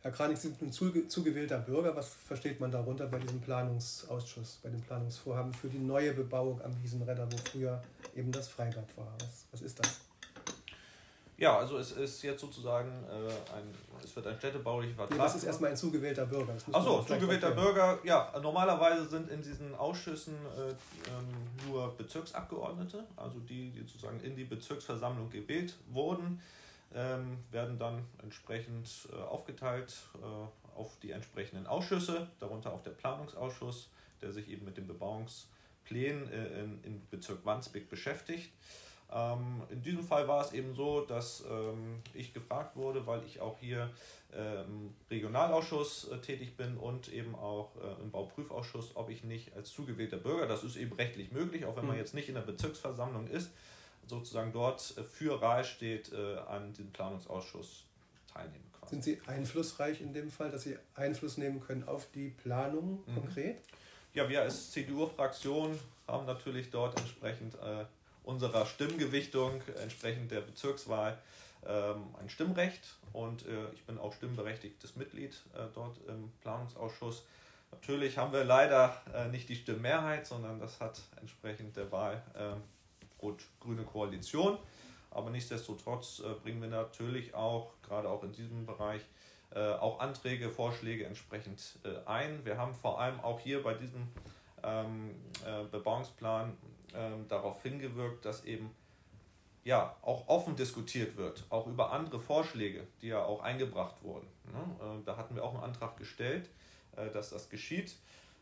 Herr 0.00 0.12
Kranig, 0.12 0.38
Sie 0.38 0.48
sind 0.48 0.62
ein 0.62 1.08
zugewählter 1.08 1.58
Bürger. 1.58 1.96
Was 1.96 2.14
versteht 2.14 2.60
man 2.60 2.70
darunter 2.70 3.06
bei 3.08 3.18
diesem 3.18 3.40
Planungsausschuss, 3.40 4.60
bei 4.62 4.70
dem 4.70 4.80
Planungsvorhaben 4.80 5.52
für 5.52 5.68
die 5.68 5.80
neue 5.80 6.12
Bebauung 6.12 6.62
am 6.62 6.70
Wiesenredder, 6.80 7.26
wo 7.30 7.36
früher 7.38 7.82
eben 8.14 8.30
das 8.30 8.46
Freibad 8.46 8.96
war? 8.96 9.12
Was, 9.18 9.46
was 9.50 9.62
ist 9.62 9.80
das? 9.80 10.05
Ja, 11.38 11.58
also 11.58 11.76
es 11.76 11.92
ist 11.92 12.22
jetzt 12.22 12.40
sozusagen 12.40 12.90
äh, 13.04 13.54
ein, 13.54 13.74
es 14.02 14.16
wird 14.16 14.26
ein 14.26 14.38
städtebaulicher 14.38 14.94
Vertrag. 14.94 15.18
Nee, 15.18 15.22
das 15.22 15.36
ist 15.36 15.44
erstmal 15.44 15.70
ein 15.70 15.76
zugewählter 15.76 16.24
Bürger. 16.24 16.54
Achso, 16.72 17.02
zugewählter 17.02 17.50
Bürger, 17.50 17.98
ja, 18.04 18.32
normalerweise 18.40 19.06
sind 19.06 19.30
in 19.30 19.42
diesen 19.42 19.74
Ausschüssen 19.74 20.34
äh, 20.34 20.70
ähm, 20.70 21.66
nur 21.68 21.94
Bezirksabgeordnete, 21.96 23.04
also 23.16 23.38
die, 23.40 23.70
die 23.70 23.80
sozusagen 23.80 24.20
in 24.20 24.34
die 24.34 24.44
Bezirksversammlung 24.44 25.28
gewählt 25.28 25.74
wurden, 25.90 26.40
ähm, 26.94 27.38
werden 27.50 27.78
dann 27.78 28.04
entsprechend 28.22 28.88
äh, 29.12 29.16
aufgeteilt 29.16 29.92
äh, 30.14 30.78
auf 30.78 30.96
die 31.02 31.10
entsprechenden 31.10 31.66
Ausschüsse, 31.66 32.28
darunter 32.40 32.72
auch 32.72 32.82
der 32.82 32.92
Planungsausschuss, 32.92 33.90
der 34.22 34.32
sich 34.32 34.48
eben 34.48 34.64
mit 34.64 34.78
den 34.78 34.86
Bebauungsplänen 34.86 36.32
äh, 36.32 36.62
in, 36.62 36.82
im 36.84 37.02
Bezirk 37.10 37.44
Wandsbek 37.44 37.90
beschäftigt. 37.90 38.50
Ähm, 39.12 39.62
in 39.70 39.82
diesem 39.82 40.02
Fall 40.02 40.26
war 40.26 40.44
es 40.44 40.52
eben 40.52 40.74
so, 40.74 41.02
dass 41.02 41.44
ähm, 41.48 42.02
ich 42.12 42.34
gefragt 42.34 42.76
wurde, 42.76 43.06
weil 43.06 43.24
ich 43.24 43.40
auch 43.40 43.58
hier 43.58 43.90
äh, 44.32 44.62
im 44.64 44.94
Regionalausschuss 45.10 46.08
äh, 46.08 46.18
tätig 46.18 46.56
bin 46.56 46.76
und 46.76 47.12
eben 47.12 47.34
auch 47.36 47.70
äh, 47.76 48.02
im 48.02 48.10
Bauprüfausschuss, 48.10 48.96
ob 48.96 49.08
ich 49.10 49.22
nicht 49.22 49.54
als 49.54 49.72
zugewählter 49.72 50.16
Bürger, 50.16 50.46
das 50.46 50.64
ist 50.64 50.76
eben 50.76 50.92
rechtlich 50.94 51.30
möglich, 51.30 51.64
auch 51.64 51.76
wenn 51.76 51.86
man 51.86 51.94
mhm. 51.94 52.00
jetzt 52.00 52.14
nicht 52.14 52.28
in 52.28 52.34
der 52.34 52.42
Bezirksversammlung 52.42 53.28
ist, 53.28 53.50
sozusagen 54.06 54.52
dort 54.52 54.94
äh, 54.96 55.04
für 55.04 55.64
steht, 55.64 56.12
äh, 56.12 56.36
an 56.48 56.72
dem 56.74 56.90
Planungsausschuss 56.90 57.84
teilnehmen 58.32 58.64
kann. 58.80 58.88
Sind 58.88 59.04
Sie 59.04 59.20
einflussreich 59.26 60.00
in 60.00 60.12
dem 60.12 60.30
Fall, 60.30 60.50
dass 60.50 60.62
Sie 60.62 60.76
Einfluss 60.94 61.38
nehmen 61.38 61.60
können 61.60 61.86
auf 61.86 62.06
die 62.12 62.30
Planung 62.30 63.04
mhm. 63.06 63.14
konkret? 63.14 63.62
Ja, 64.14 64.28
wir 64.28 64.42
als 64.42 64.70
CDU-Fraktion 64.72 65.78
haben 66.08 66.26
natürlich 66.26 66.70
dort 66.70 66.98
entsprechend 66.98 67.54
äh, 67.56 67.84
unserer 68.26 68.66
Stimmgewichtung 68.66 69.62
entsprechend 69.80 70.30
der 70.30 70.40
Bezirkswahl 70.40 71.16
ähm, 71.64 72.14
ein 72.20 72.28
Stimmrecht 72.28 72.96
und 73.12 73.46
äh, 73.46 73.70
ich 73.72 73.84
bin 73.84 73.98
auch 73.98 74.12
stimmberechtigtes 74.12 74.96
Mitglied 74.96 75.32
äh, 75.54 75.62
dort 75.74 75.96
im 76.08 76.30
Planungsausschuss. 76.42 77.24
Natürlich 77.70 78.18
haben 78.18 78.32
wir 78.32 78.44
leider 78.44 79.00
äh, 79.14 79.28
nicht 79.28 79.48
die 79.48 79.56
Stimmmehrheit, 79.56 80.26
sondern 80.26 80.58
das 80.58 80.80
hat 80.80 81.00
entsprechend 81.20 81.76
der 81.76 81.90
Wahl 81.90 82.22
ähm, 82.36 82.62
rot-grüne 83.22 83.84
Koalition. 83.84 84.58
Aber 85.10 85.30
nichtsdestotrotz 85.30 86.22
bringen 86.42 86.60
wir 86.60 86.68
natürlich 86.68 87.34
auch, 87.34 87.72
gerade 87.82 88.06
auch 88.10 88.22
in 88.22 88.32
diesem 88.32 88.66
Bereich, 88.66 89.00
auch 89.54 89.98
Anträge, 90.00 90.50
Vorschläge 90.50 91.06
entsprechend 91.06 91.78
ein. 92.04 92.44
Wir 92.44 92.58
haben 92.58 92.74
vor 92.74 93.00
allem 93.00 93.18
auch 93.20 93.40
hier 93.40 93.62
bei 93.62 93.72
diesem 93.72 94.08
ähm, 94.62 95.14
Bebauungsplan 95.70 96.54
ähm, 96.96 97.28
darauf 97.28 97.62
hingewirkt, 97.62 98.24
dass 98.24 98.44
eben 98.44 98.70
ja 99.64 99.96
auch 100.02 100.28
offen 100.28 100.54
diskutiert 100.56 101.16
wird, 101.16 101.44
auch 101.50 101.66
über 101.66 101.92
andere 101.92 102.20
Vorschläge, 102.20 102.86
die 103.02 103.08
ja 103.08 103.24
auch 103.24 103.42
eingebracht 103.42 104.02
wurden. 104.02 104.28
Ne? 104.52 105.00
Äh, 105.00 105.04
da 105.04 105.16
hatten 105.16 105.34
wir 105.34 105.44
auch 105.44 105.54
einen 105.54 105.64
Antrag 105.64 105.96
gestellt, 105.96 106.48
äh, 106.96 107.10
dass 107.10 107.30
das 107.30 107.50
geschieht. 107.50 107.96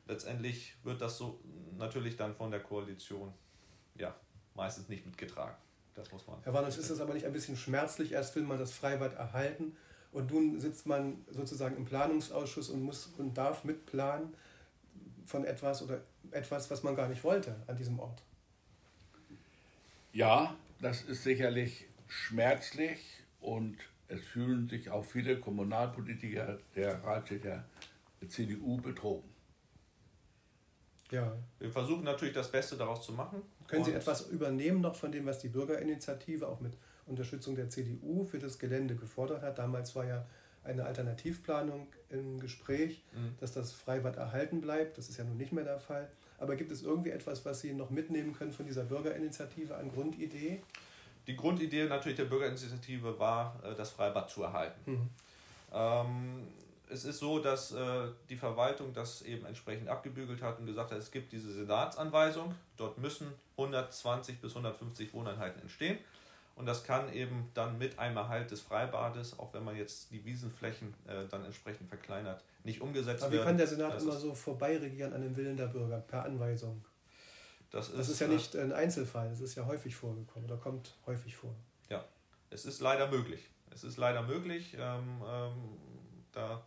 Letztendlich 0.06 0.74
wird 0.82 1.00
das 1.00 1.16
so 1.16 1.40
natürlich 1.78 2.16
dann 2.16 2.34
von 2.34 2.50
der 2.50 2.60
Koalition 2.60 3.32
ja 3.94 4.14
meistens 4.54 4.88
nicht 4.88 5.06
mitgetragen. 5.06 5.56
Das 5.94 6.12
muss 6.12 6.26
man. 6.26 6.36
Herr 6.42 6.52
Warnus, 6.52 6.76
ist 6.76 6.90
das 6.90 7.00
aber 7.00 7.14
nicht 7.14 7.24
ein 7.24 7.32
bisschen 7.32 7.56
schmerzlich? 7.56 8.12
Erst 8.12 8.36
will 8.36 8.42
man 8.42 8.58
das 8.58 8.72
Freibad 8.72 9.14
erhalten 9.14 9.76
und 10.12 10.30
nun 10.30 10.60
sitzt 10.60 10.86
man 10.86 11.24
sozusagen 11.30 11.76
im 11.76 11.84
Planungsausschuss 11.84 12.68
und 12.68 12.82
muss 12.82 13.06
und 13.16 13.34
darf 13.38 13.64
mitplanen 13.64 14.34
von 15.24 15.44
etwas 15.44 15.82
oder 15.82 16.00
etwas, 16.32 16.70
was 16.70 16.82
man 16.82 16.96
gar 16.96 17.08
nicht 17.08 17.24
wollte 17.24 17.56
an 17.66 17.76
diesem 17.76 17.98
Ort. 17.98 18.22
Ja, 20.14 20.56
das 20.80 21.02
ist 21.02 21.24
sicherlich 21.24 21.86
schmerzlich 22.06 23.00
und 23.40 23.76
es 24.06 24.24
fühlen 24.24 24.68
sich 24.68 24.88
auch 24.88 25.04
viele 25.04 25.40
Kommunalpolitiker 25.40 26.58
der 26.76 27.02
Ratstädter 27.02 27.64
CDU 28.28 28.76
betrogen. 28.76 29.28
Ja. 31.10 31.36
Wir 31.58 31.70
versuchen 31.70 32.04
natürlich 32.04 32.32
das 32.32 32.50
Beste 32.50 32.76
daraus 32.76 33.04
zu 33.04 33.12
machen. 33.12 33.42
Können 33.66 33.84
Sie 33.84 33.92
etwas 33.92 34.28
übernehmen 34.28 34.80
noch 34.80 34.94
von 34.94 35.10
dem, 35.10 35.26
was 35.26 35.40
die 35.40 35.48
Bürgerinitiative 35.48 36.46
auch 36.46 36.60
mit 36.60 36.78
Unterstützung 37.06 37.56
der 37.56 37.68
CDU 37.68 38.24
für 38.24 38.38
das 38.38 38.60
Gelände 38.60 38.94
gefordert 38.94 39.42
hat? 39.42 39.58
Damals 39.58 39.96
war 39.96 40.06
ja 40.06 40.26
eine 40.62 40.84
Alternativplanung 40.84 41.88
im 42.08 42.38
Gespräch, 42.38 43.02
mhm. 43.12 43.34
dass 43.40 43.52
das 43.52 43.72
Freibad 43.72 44.16
erhalten 44.16 44.60
bleibt. 44.60 44.96
Das 44.96 45.08
ist 45.08 45.18
ja 45.18 45.24
nun 45.24 45.36
nicht 45.36 45.52
mehr 45.52 45.64
der 45.64 45.80
Fall. 45.80 46.08
Aber 46.38 46.56
gibt 46.56 46.72
es 46.72 46.82
irgendwie 46.82 47.10
etwas, 47.10 47.44
was 47.44 47.60
Sie 47.60 47.72
noch 47.72 47.90
mitnehmen 47.90 48.32
können 48.32 48.52
von 48.52 48.66
dieser 48.66 48.84
Bürgerinitiative 48.84 49.74
an 49.76 49.90
Grundidee? 49.90 50.60
Die 51.26 51.36
Grundidee 51.36 51.84
natürlich 51.84 52.16
der 52.16 52.24
Bürgerinitiative 52.24 53.18
war, 53.18 53.58
äh, 53.64 53.74
das 53.74 53.90
Freibad 53.90 54.28
zu 54.28 54.42
erhalten. 54.42 54.80
Mhm. 54.90 55.08
Ähm, 55.72 56.46
es 56.90 57.04
ist 57.04 57.18
so, 57.18 57.38
dass 57.38 57.72
äh, 57.72 58.08
die 58.28 58.36
Verwaltung 58.36 58.92
das 58.92 59.22
eben 59.22 59.46
entsprechend 59.46 59.88
abgebügelt 59.88 60.42
hat 60.42 60.58
und 60.58 60.66
gesagt 60.66 60.92
hat, 60.92 60.98
es 60.98 61.10
gibt 61.10 61.32
diese 61.32 61.52
Senatsanweisung, 61.52 62.54
dort 62.76 62.98
müssen 62.98 63.32
120 63.56 64.40
bis 64.40 64.50
150 64.50 65.12
Wohneinheiten 65.14 65.62
entstehen. 65.62 65.98
Und 66.56 66.66
das 66.66 66.84
kann 66.84 67.12
eben 67.12 67.50
dann 67.54 67.78
mit 67.78 67.98
einem 67.98 68.16
Erhalt 68.16 68.50
des 68.50 68.60
Freibades, 68.60 69.38
auch 69.38 69.52
wenn 69.54 69.64
man 69.64 69.76
jetzt 69.76 70.12
die 70.12 70.24
Wiesenflächen 70.24 70.94
äh, 71.06 71.26
dann 71.28 71.44
entsprechend 71.44 71.88
verkleinert, 71.88 72.44
nicht 72.62 72.80
umgesetzt 72.80 73.22
werden. 73.22 73.34
Aber 73.34 73.42
wie 73.42 73.46
kann 73.46 73.56
der 73.56 73.66
Senat 73.66 74.00
immer 74.00 74.16
so 74.16 74.34
vorbeiregieren 74.34 75.12
an 75.12 75.22
dem 75.22 75.36
Willen 75.36 75.56
der 75.56 75.66
Bürger 75.66 75.98
per 75.98 76.24
Anweisung? 76.24 76.84
Das 77.70 77.88
ist, 77.88 77.98
das 77.98 78.08
ist 78.08 78.20
ja 78.20 78.28
äh, 78.28 78.30
nicht 78.30 78.56
ein 78.56 78.72
Einzelfall, 78.72 79.30
das 79.30 79.40
ist 79.40 79.56
ja 79.56 79.66
häufig 79.66 79.96
vorgekommen 79.96 80.48
oder 80.48 80.56
kommt 80.56 80.94
häufig 81.06 81.34
vor. 81.34 81.52
Ja, 81.88 82.04
es 82.50 82.66
ist 82.66 82.80
leider 82.80 83.10
möglich. 83.10 83.50
Es 83.72 83.82
ist 83.82 83.96
leider 83.96 84.22
möglich. 84.22 84.76
Ähm, 84.78 85.22
ähm, 85.26 85.52
da, 86.30 86.62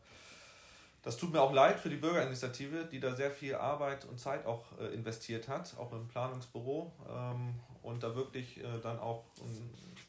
das 1.02 1.16
tut 1.16 1.32
mir 1.32 1.42
auch 1.42 1.54
leid 1.54 1.80
für 1.80 1.90
die 1.90 1.96
Bürgerinitiative, 1.96 2.90
die 2.92 3.00
da 3.00 3.16
sehr 3.16 3.32
viel 3.32 3.56
Arbeit 3.56 4.04
und 4.04 4.20
Zeit 4.20 4.46
auch 4.46 4.66
äh, 4.80 4.88
investiert 4.88 5.48
hat, 5.48 5.78
auch 5.78 5.94
im 5.94 6.10
Planungsbüro. 6.10 6.92
Ähm, 7.10 7.54
und 7.88 8.04
da 8.04 8.14
wirklich 8.16 8.58
äh, 8.58 8.64
dann 8.84 9.00
auch, 9.00 9.24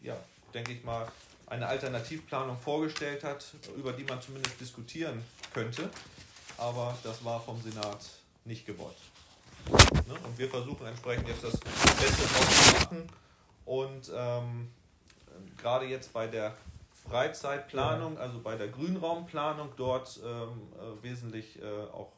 ja, 0.03 0.17
denke 0.53 0.73
ich 0.73 0.83
mal, 0.83 1.11
eine 1.47 1.67
Alternativplanung 1.67 2.59
vorgestellt 2.59 3.23
hat, 3.25 3.55
über 3.77 3.93
die 3.93 4.05
man 4.05 4.21
zumindest 4.21 4.61
diskutieren 4.61 5.25
könnte. 5.55 5.89
Aber 6.59 6.99
das 7.05 7.25
war 7.25 7.41
vom 7.41 7.61
Senat 7.63 8.05
nicht 8.45 8.67
gewollt. 8.67 8.97
Ne? 10.09 10.15
Und 10.25 10.39
wir 10.39 10.51
versuchen 10.51 10.87
entsprechend 10.87 11.29
jetzt 11.29 11.45
das 11.45 11.57
Beste 11.57 12.23
draus 12.27 12.67
zu 12.67 12.75
machen. 12.75 13.09
Und 13.65 14.11
ähm, 14.15 14.71
gerade 15.57 15.87
jetzt 15.87 16.13
bei 16.13 16.27
der 16.27 16.55
Freizeitplanung, 17.09 18.19
also 18.19 18.41
bei 18.41 18.57
der 18.57 18.69
Grünraumplanung, 18.69 19.71
dort 19.77 20.21
ähm, 20.25 20.73
äh, 20.75 21.03
wesentlich 21.03 21.63
äh, 21.63 21.65
auch 21.93 22.13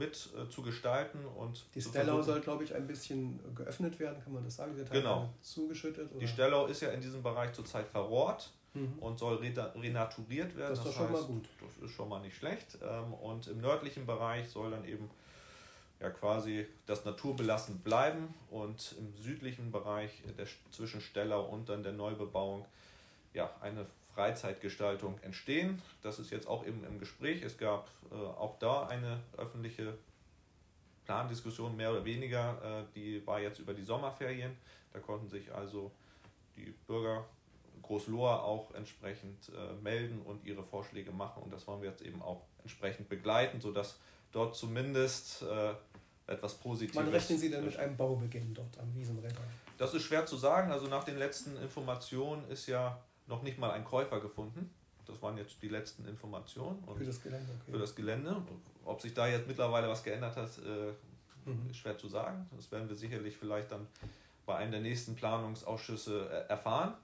mit 0.00 0.30
äh, 0.34 0.48
zu 0.48 0.62
gestalten. 0.62 1.24
Und 1.36 1.64
die 1.74 1.82
Stellau 1.82 2.22
soll, 2.22 2.40
glaube 2.40 2.64
ich, 2.64 2.74
ein 2.74 2.86
bisschen 2.86 3.38
geöffnet 3.54 4.00
werden, 4.00 4.20
kann 4.24 4.32
man 4.32 4.42
das 4.42 4.56
sagen? 4.56 4.74
genau. 4.90 5.28
Zugeschüttet? 5.42 6.10
Oder? 6.10 6.18
Die 6.18 6.26
Stellau 6.26 6.66
ist 6.66 6.80
ja 6.80 6.88
in 6.90 7.00
diesem 7.00 7.22
Bereich 7.22 7.52
zurzeit 7.52 7.86
verrohrt 7.86 8.50
mhm. 8.74 8.94
und 8.98 9.18
soll 9.18 9.36
renaturiert 9.36 10.56
werden. 10.56 10.70
Das 10.70 10.78
ist 10.78 10.86
das 10.86 10.94
schon 10.94 11.10
heißt, 11.10 11.20
mal 11.20 11.26
gut. 11.26 11.48
Das 11.60 11.84
ist 11.84 11.94
schon 11.94 12.08
mal 12.08 12.20
nicht 12.20 12.36
schlecht. 12.36 12.78
Ähm, 12.82 13.12
und 13.14 13.46
im 13.46 13.60
nördlichen 13.60 14.06
Bereich 14.06 14.48
soll 14.48 14.70
dann 14.70 14.84
eben 14.86 15.10
ja 16.00 16.08
quasi 16.08 16.66
das 16.86 17.04
naturbelassen 17.04 17.80
bleiben 17.80 18.34
und 18.50 18.96
im 18.98 19.14
südlichen 19.22 19.70
Bereich 19.70 20.22
der, 20.38 20.46
zwischen 20.70 21.02
Stellau 21.02 21.44
und 21.44 21.68
dann 21.68 21.82
der 21.82 21.92
Neubebauung 21.92 22.64
ja 23.34 23.50
eine 23.60 23.86
Freizeitgestaltung 24.14 25.18
entstehen. 25.22 25.80
Das 26.02 26.18
ist 26.18 26.30
jetzt 26.30 26.46
auch 26.46 26.66
eben 26.66 26.84
im 26.84 26.98
Gespräch. 26.98 27.42
Es 27.42 27.58
gab 27.58 27.88
äh, 28.10 28.14
auch 28.14 28.58
da 28.58 28.86
eine 28.86 29.20
öffentliche 29.36 29.94
Plandiskussion, 31.04 31.76
mehr 31.76 31.90
oder 31.90 32.04
weniger. 32.04 32.84
Äh, 32.84 32.94
die 32.94 33.26
war 33.26 33.40
jetzt 33.40 33.58
über 33.58 33.74
die 33.74 33.84
Sommerferien. 33.84 34.56
Da 34.92 34.98
konnten 34.98 35.28
sich 35.28 35.52
also 35.54 35.90
die 36.56 36.74
Bürger 36.86 37.24
Großlohr 37.82 38.44
auch 38.44 38.74
entsprechend 38.74 39.48
äh, 39.48 39.82
melden 39.82 40.22
und 40.22 40.44
ihre 40.44 40.62
Vorschläge 40.62 41.12
machen. 41.12 41.42
Und 41.42 41.52
das 41.52 41.66
wollen 41.66 41.82
wir 41.82 41.90
jetzt 41.90 42.02
eben 42.02 42.22
auch 42.22 42.42
entsprechend 42.62 43.08
begleiten, 43.08 43.60
sodass 43.60 43.98
dort 44.32 44.54
zumindest 44.54 45.42
äh, 45.42 45.74
etwas 46.26 46.54
Positives. 46.54 46.96
Wann 46.96 47.08
rechnen 47.08 47.38
Sie 47.38 47.50
denn 47.50 47.64
mit 47.64 47.76
einem 47.76 47.96
Baubeginn 47.96 48.54
dort 48.54 48.78
am 48.78 48.94
Wiesenredder? 48.94 49.40
Das 49.78 49.94
ist 49.94 50.04
schwer 50.04 50.26
zu 50.26 50.36
sagen. 50.36 50.70
Also 50.70 50.86
nach 50.86 51.04
den 51.04 51.18
letzten 51.18 51.56
Informationen 51.56 52.48
ist 52.48 52.66
ja 52.66 53.00
noch 53.30 53.42
nicht 53.42 53.58
mal 53.58 53.70
ein 53.70 53.84
Käufer 53.84 54.20
gefunden. 54.20 54.70
Das 55.06 55.22
waren 55.22 55.38
jetzt 55.38 55.62
die 55.62 55.68
letzten 55.68 56.06
Informationen. 56.06 56.84
für 56.96 57.04
das 57.04 57.22
Gelände. 57.22 57.52
Okay. 57.62 57.72
Für 57.72 57.78
das 57.78 57.94
Gelände. 57.94 58.42
Ob 58.84 59.00
sich 59.00 59.14
da 59.14 59.26
jetzt 59.26 59.46
mittlerweile 59.48 59.88
was 59.88 60.02
geändert 60.02 60.36
hat, 60.36 60.50
äh, 60.58 61.48
mhm. 61.50 61.70
ist 61.70 61.78
schwer 61.78 61.96
zu 61.96 62.08
sagen. 62.08 62.48
Das 62.54 62.70
werden 62.70 62.88
wir 62.88 62.96
sicherlich 62.96 63.36
vielleicht 63.36 63.72
dann 63.72 63.86
bei 64.46 64.56
einem 64.56 64.72
der 64.72 64.80
nächsten 64.80 65.14
Planungsausschüsse 65.14 66.28
äh, 66.28 66.50
erfahren. 66.50 66.94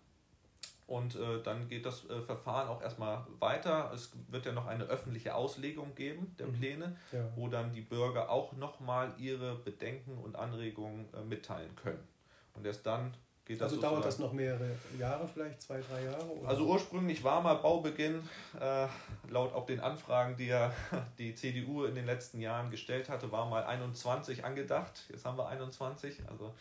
Und 0.87 1.17
äh, 1.17 1.43
dann 1.43 1.69
geht 1.69 1.85
das 1.85 2.09
äh, 2.09 2.21
Verfahren 2.23 2.69
auch 2.69 2.81
erstmal 2.81 3.27
weiter. 3.41 3.91
Es 3.93 4.13
wird 4.29 4.47
ja 4.47 4.53
noch 4.53 4.67
eine 4.67 4.85
öffentliche 4.85 5.35
Auslegung 5.35 5.97
geben 5.97 6.35
der 6.39 6.47
mhm. 6.47 6.53
Pläne, 6.53 6.97
ja. 7.11 7.29
wo 7.35 7.49
dann 7.49 7.73
die 7.73 7.81
Bürger 7.81 8.31
auch 8.31 8.53
nochmal 8.53 9.13
ihre 9.19 9.57
Bedenken 9.57 10.17
und 10.19 10.37
Anregungen 10.37 11.13
äh, 11.13 11.23
mitteilen 11.23 11.75
können. 11.75 12.07
Und 12.55 12.65
erst 12.67 12.87
dann 12.87 13.15
geht 13.47 13.61
das. 13.61 13.71
Also 13.71 13.81
dauert 13.81 14.05
das 14.05 14.19
noch 14.19 14.33
mehrere 14.33 14.69
Jahre, 14.99 15.27
vielleicht 15.27 15.63
zwei, 15.63 15.81
drei 15.81 16.05
Jahre? 16.05 16.25
Oder? 16.25 16.49
Also 16.49 16.67
ursprünglich 16.67 17.23
war 17.25 17.41
mal 17.41 17.55
Baubeginn, 17.55 18.29
äh, 18.61 18.87
laut 19.31 19.55
auch 19.55 19.65
den 19.67 19.81
Anfragen, 19.81 20.37
die 20.37 20.47
ja 20.47 20.73
die 21.19 21.35
CDU 21.35 21.85
in 21.85 21.95
den 21.95 22.07
letzten 22.07 22.41
Jahren 22.41 22.71
gestellt 22.71 23.09
hatte, 23.09 23.31
war 23.33 23.47
mal 23.47 23.65
21 23.65 24.45
angedacht. 24.45 25.05
Jetzt 25.09 25.25
haben 25.25 25.39
wir 25.39 25.49
21. 25.49 26.23
Also 26.29 26.53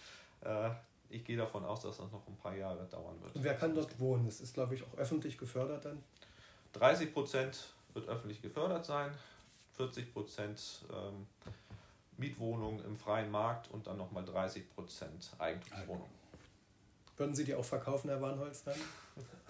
äh, 0.41 0.69
ich 1.09 1.23
gehe 1.25 1.37
davon 1.37 1.65
aus, 1.65 1.81
dass 1.81 1.97
das 1.97 2.11
noch 2.11 2.27
ein 2.27 2.37
paar 2.37 2.55
Jahre 2.55 2.85
dauern 2.85 3.15
wird. 3.21 3.35
Und 3.35 3.43
wer 3.43 3.55
kann 3.55 3.73
dort 3.75 3.99
wohnen? 3.99 4.25
Das 4.25 4.39
ist, 4.39 4.53
glaube 4.53 4.75
ich, 4.75 4.83
auch 4.83 4.97
öffentlich 4.97 5.37
gefördert 5.37 5.85
dann? 5.85 6.03
30 6.73 7.13
Prozent 7.13 7.73
wird 7.93 8.07
öffentlich 8.09 8.41
gefördert 8.41 8.85
sein, 8.85 9.11
40 9.77 10.13
Prozent 10.13 10.83
ähm, 10.91 11.25
Mietwohnungen 12.17 12.83
im 12.85 12.95
freien 12.95 13.31
Markt 13.31 13.71
und 13.71 13.87
dann 13.87 13.97
nochmal 13.97 14.25
30 14.25 14.69
Prozent 14.73 15.31
Eigentumswohnungen. 15.37 16.24
Würden 17.17 17.33
Sie 17.33 17.43
die 17.45 17.55
auch 17.55 17.65
verkaufen, 17.65 18.09
Herr 18.09 18.21
Warnholz, 18.21 18.63
dann? 18.63 18.75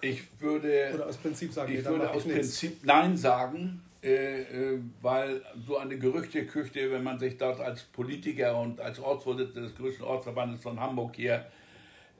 Ich 0.00 0.22
würde. 0.40 0.92
Oder 0.94 1.06
aus 1.06 1.16
Prinzip 1.16 1.52
sagen, 1.52 1.72
ich 1.72 1.80
nee, 1.80 1.84
würde 1.84 2.10
aus 2.10 2.24
ich 2.24 2.32
Prinzip 2.32 2.84
Nein 2.84 3.16
sagen, 3.16 3.82
äh, 4.02 4.42
äh, 4.42 4.80
weil 5.02 5.42
so 5.66 5.78
eine 5.78 5.98
Gerüchteküche, 5.98 6.92
wenn 6.92 7.02
man 7.02 7.18
sich 7.18 7.38
dort 7.38 7.60
als 7.60 7.82
Politiker 7.82 8.60
und 8.60 8.80
als 8.80 9.00
Ortsvorsitzender 9.00 9.62
des 9.62 9.76
größten 9.76 10.04
Ortsverbandes 10.04 10.60
von 10.60 10.78
Hamburg 10.78 11.16
hier 11.16 11.46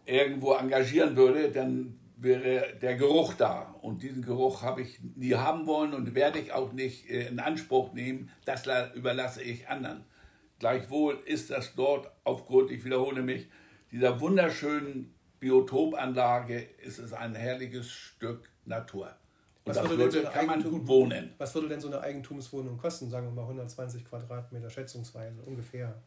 irgendwo 0.04 0.54
engagieren 0.54 1.16
würde, 1.16 1.50
dann 1.50 1.98
wäre 2.16 2.74
der 2.80 2.96
Geruch 2.96 3.34
da. 3.34 3.74
Und 3.82 4.02
diesen 4.02 4.22
Geruch 4.22 4.62
habe 4.62 4.82
ich 4.82 4.98
nie 5.14 5.34
haben 5.34 5.66
wollen 5.66 5.92
und 5.94 6.14
werde 6.14 6.38
ich 6.38 6.52
auch 6.52 6.72
nicht 6.72 7.08
äh, 7.10 7.28
in 7.28 7.38
Anspruch 7.38 7.92
nehmen. 7.92 8.30
Das 8.44 8.64
überlasse 8.94 9.42
ich 9.42 9.68
anderen. 9.68 10.04
Gleichwohl 10.58 11.18
ist 11.26 11.50
das 11.50 11.74
dort 11.74 12.10
aufgrund, 12.24 12.70
ich 12.70 12.84
wiederhole 12.84 13.22
mich, 13.22 13.48
dieser 13.92 14.20
wunderschönen 14.20 15.14
Biotopanlage 15.40 16.60
ist 16.82 16.98
es 16.98 17.12
ein 17.12 17.34
herrliches 17.34 17.90
Stück 17.90 18.48
Natur. 18.64 19.14
Und 19.64 19.74
was 19.74 19.82
würde, 19.82 19.98
würde 19.98 20.22
so 20.22 20.28
kann 20.28 20.46
man 20.46 20.62
gut 20.62 20.86
wohnen. 20.86 21.34
Was 21.38 21.54
würde 21.54 21.68
denn 21.68 21.80
so 21.80 21.88
eine 21.88 22.00
Eigentumswohnung 22.00 22.78
kosten? 22.78 23.10
Sagen 23.10 23.26
wir 23.26 23.32
mal 23.32 23.42
120 23.42 24.04
Quadratmeter 24.04 24.70
schätzungsweise 24.70 25.42
ungefähr. 25.42 26.00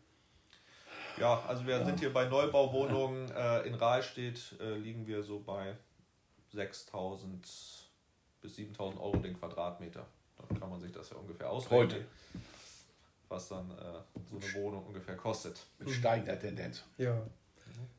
Ja, 1.17 1.43
also 1.47 1.67
wir 1.67 1.77
ja. 1.77 1.85
sind 1.85 1.99
hier 1.99 2.13
bei 2.13 2.25
Neubauwohnungen 2.25 3.29
äh, 3.31 3.67
in 3.67 3.75
Rahlstedt, 3.75 4.55
äh, 4.61 4.75
liegen 4.75 5.05
wir 5.05 5.23
so 5.23 5.39
bei 5.39 5.75
6.000 6.53 7.19
bis 8.41 8.57
7.000 8.57 8.99
Euro 8.99 9.17
den 9.17 9.37
Quadratmeter. 9.37 10.05
Dann 10.37 10.59
kann 10.59 10.69
man 10.69 10.79
sich 10.79 10.91
das 10.91 11.09
ja 11.09 11.17
ungefähr 11.17 11.49
ausrechnen. 11.49 11.89
Heute. 11.89 12.05
Was 13.27 13.49
dann 13.49 13.69
äh, 13.71 13.75
so 14.29 14.37
eine 14.37 14.53
Wohnung 14.63 14.85
ungefähr 14.85 15.15
kostet. 15.15 15.59
Mit 15.79 15.89
steigender 15.89 16.39
Tendenz. 16.39 16.83
Ja. 16.97 17.21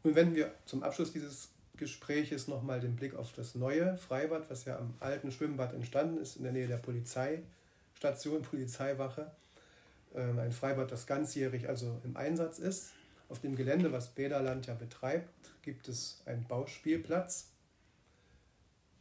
Nun 0.02 0.14
wenden 0.14 0.34
wir 0.34 0.54
zum 0.64 0.82
Abschluss 0.82 1.12
dieses 1.12 1.50
Gespräches 1.76 2.46
nochmal 2.46 2.80
den 2.80 2.96
Blick 2.96 3.14
auf 3.14 3.32
das 3.32 3.54
neue 3.54 3.96
Freibad, 3.96 4.48
was 4.50 4.64
ja 4.66 4.78
am 4.78 4.94
alten 5.00 5.32
Schwimmbad 5.32 5.72
entstanden 5.72 6.18
ist, 6.18 6.36
in 6.36 6.42
der 6.42 6.52
Nähe 6.52 6.68
der 6.68 6.76
Polizeistation, 6.76 8.42
Polizeiwache. 8.42 9.30
Ähm, 10.14 10.38
ein 10.38 10.52
Freibad, 10.52 10.92
das 10.92 11.06
ganzjährig 11.06 11.68
also 11.68 12.00
im 12.04 12.16
Einsatz 12.16 12.58
ist. 12.58 12.90
Auf 13.28 13.40
dem 13.40 13.56
Gelände, 13.56 13.92
was 13.92 14.08
Bäderland 14.08 14.66
ja 14.66 14.74
betreibt, 14.74 15.52
gibt 15.62 15.88
es 15.88 16.20
einen 16.26 16.44
Bauspielplatz. 16.46 17.48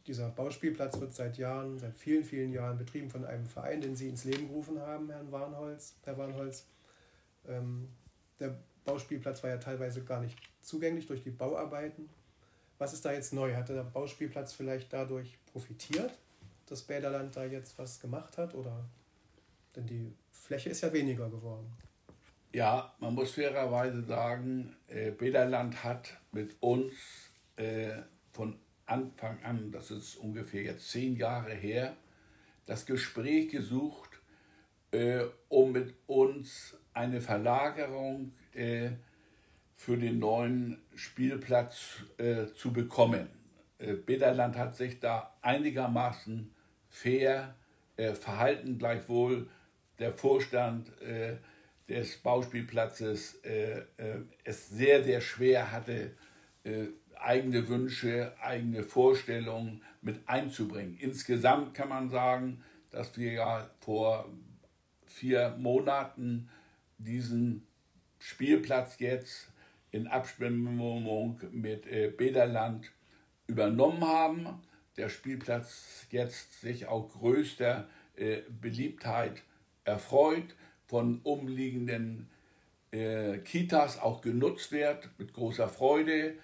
Dieser 0.06 0.28
Bauspielplatz 0.30 0.98
wird 1.00 1.14
seit 1.14 1.36
Jahren, 1.36 1.78
seit 1.78 1.98
vielen, 1.98 2.24
vielen 2.24 2.52
Jahren 2.52 2.78
betrieben 2.78 3.10
von 3.10 3.24
einem 3.24 3.46
Verein, 3.46 3.80
den 3.80 3.96
Sie 3.96 4.08
ins 4.08 4.24
Leben 4.24 4.48
gerufen 4.48 4.80
haben, 4.80 5.10
Herrn 5.10 5.30
Warnholz, 5.30 5.94
Herr 6.04 6.16
Warnholz. 6.16 6.64
Ähm, 7.46 7.88
der 8.38 8.56
Bauspielplatz 8.90 9.42
war 9.44 9.50
ja 9.50 9.58
teilweise 9.58 10.02
gar 10.02 10.20
nicht 10.20 10.36
zugänglich 10.62 11.06
durch 11.06 11.22
die 11.22 11.30
Bauarbeiten. 11.30 12.08
Was 12.78 12.92
ist 12.92 13.04
da 13.04 13.12
jetzt 13.12 13.32
neu? 13.32 13.54
Hat 13.54 13.68
der 13.68 13.84
Bauspielplatz 13.84 14.52
vielleicht 14.52 14.92
dadurch 14.92 15.38
profitiert, 15.52 16.10
dass 16.66 16.82
Bäderland 16.82 17.36
da 17.36 17.44
jetzt 17.44 17.78
was 17.78 18.00
gemacht 18.00 18.36
hat? 18.36 18.54
Oder 18.54 18.84
denn 19.76 19.86
die 19.86 20.12
Fläche 20.32 20.70
ist 20.70 20.80
ja 20.80 20.92
weniger 20.92 21.28
geworden. 21.28 21.70
Ja, 22.52 22.92
man 22.98 23.14
muss 23.14 23.32
fairerweise 23.32 24.02
sagen, 24.02 24.74
äh, 24.88 25.12
Bäderland 25.12 25.84
hat 25.84 26.18
mit 26.32 26.56
uns 26.60 26.94
äh, 27.54 27.92
von 28.32 28.58
Anfang 28.86 29.40
an, 29.44 29.70
das 29.70 29.92
ist 29.92 30.16
ungefähr 30.16 30.64
jetzt 30.64 30.90
zehn 30.90 31.14
Jahre 31.14 31.54
her, 31.54 31.96
das 32.66 32.86
Gespräch 32.86 33.50
gesucht, 33.50 34.20
äh, 34.90 35.26
um 35.48 35.70
mit 35.70 35.94
uns 36.08 36.74
eine 36.92 37.20
Verlagerung 37.20 38.32
äh, 38.54 38.90
für 39.76 39.96
den 39.96 40.18
neuen 40.18 40.82
Spielplatz 40.94 42.02
äh, 42.18 42.46
zu 42.54 42.72
bekommen. 42.72 43.28
Äh, 43.78 43.94
Bederland 43.94 44.56
hat 44.56 44.76
sich 44.76 45.00
da 45.00 45.34
einigermaßen 45.40 46.50
fair 46.88 47.54
äh, 47.96 48.14
verhalten, 48.14 48.78
gleichwohl 48.78 49.48
der 49.98 50.12
Vorstand 50.12 50.90
äh, 51.02 51.36
des 51.88 52.18
Bauspielplatzes 52.18 53.36
äh, 53.42 53.82
es 54.44 54.68
sehr, 54.68 55.02
sehr 55.04 55.20
schwer 55.20 55.72
hatte, 55.72 56.12
eigene 57.18 57.66
Wünsche, 57.68 58.32
eigene 58.42 58.82
Vorstellungen 58.82 59.82
mit 60.02 60.28
einzubringen. 60.28 60.96
Insgesamt 60.98 61.74
kann 61.74 61.88
man 61.88 62.10
sagen, 62.10 62.62
dass 62.90 63.16
wir 63.16 63.32
ja 63.32 63.70
vor 63.80 64.28
vier 65.06 65.56
Monaten 65.58 66.50
diesen 67.04 67.66
Spielplatz 68.18 68.98
jetzt 68.98 69.50
in 69.90 70.06
Abstimmung 70.06 71.40
mit 71.50 71.86
äh, 71.86 72.08
Bederland 72.08 72.92
übernommen 73.46 74.04
haben. 74.04 74.46
Der 74.96 75.08
Spielplatz 75.08 76.06
jetzt 76.10 76.60
sich 76.60 76.86
auch 76.86 77.10
größter 77.10 77.88
äh, 78.16 78.42
Beliebtheit 78.60 79.42
erfreut, 79.84 80.54
von 80.86 81.20
umliegenden 81.22 82.28
äh, 82.90 83.38
Kitas 83.38 83.98
auch 83.98 84.20
genutzt 84.20 84.72
wird 84.72 85.08
mit 85.18 85.32
großer 85.32 85.68
Freude. 85.68 86.34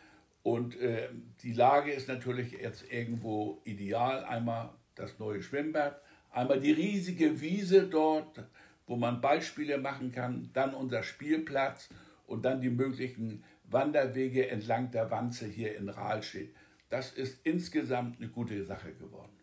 Und 0.43 0.81
äh, 0.81 1.09
die 1.43 1.53
Lage 1.53 1.93
ist 1.93 2.09
natürlich 2.09 2.53
jetzt 2.53 2.85
irgendwo 2.91 3.61
ideal. 3.65 4.25
Einmal 4.25 4.71
das 4.95 5.19
neue 5.19 5.43
Schwimmbad, 5.43 6.01
einmal 6.31 6.61
die 6.61 6.73
riesige 6.73 7.41
Wiese 7.41 7.89
dort, 7.89 8.45
wo 8.87 8.97
man 8.97 9.21
Ballspiele 9.21 9.79
machen 9.79 10.13
kann, 10.13 10.51
dann 10.53 10.75
unser 10.75 11.03
Spielplatz 11.03 11.89
und 12.27 12.45
dann 12.45 12.61
die 12.61 12.71
möglichen 12.71 13.45
Wanderwege 13.65 14.49
entlang 14.49 14.91
der 14.91 15.11
Wanze 15.11 15.47
hier 15.47 15.77
in 15.77 15.89
Rahlstedt. 15.89 16.55
Das 16.89 17.13
ist 17.13 17.45
insgesamt 17.45 18.19
eine 18.21 18.29
gute 18.29 18.65
Sache 18.65 18.95
geworden. 18.95 19.37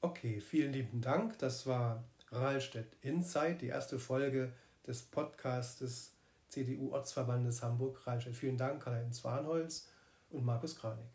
Okay, 0.00 0.40
vielen 0.40 0.72
lieben 0.72 1.00
Dank. 1.00 1.38
Das 1.38 1.66
war 1.66 2.04
Rahlstedt 2.30 2.96
Insight, 3.02 3.62
die 3.62 3.68
erste 3.68 3.98
Folge 3.98 4.52
des 4.86 5.02
Podcasts 5.02 5.78
des 5.80 6.12
CDU-Ortsverbandes 6.48 7.62
Hamburg-Rahlstedt. 7.62 8.36
Vielen 8.36 8.56
Dank, 8.56 8.82
Karl-Heinz 8.82 9.24
Warnholz 9.24 9.88
und 10.30 10.44
Markus 10.44 10.76
Kranig. 10.76 11.06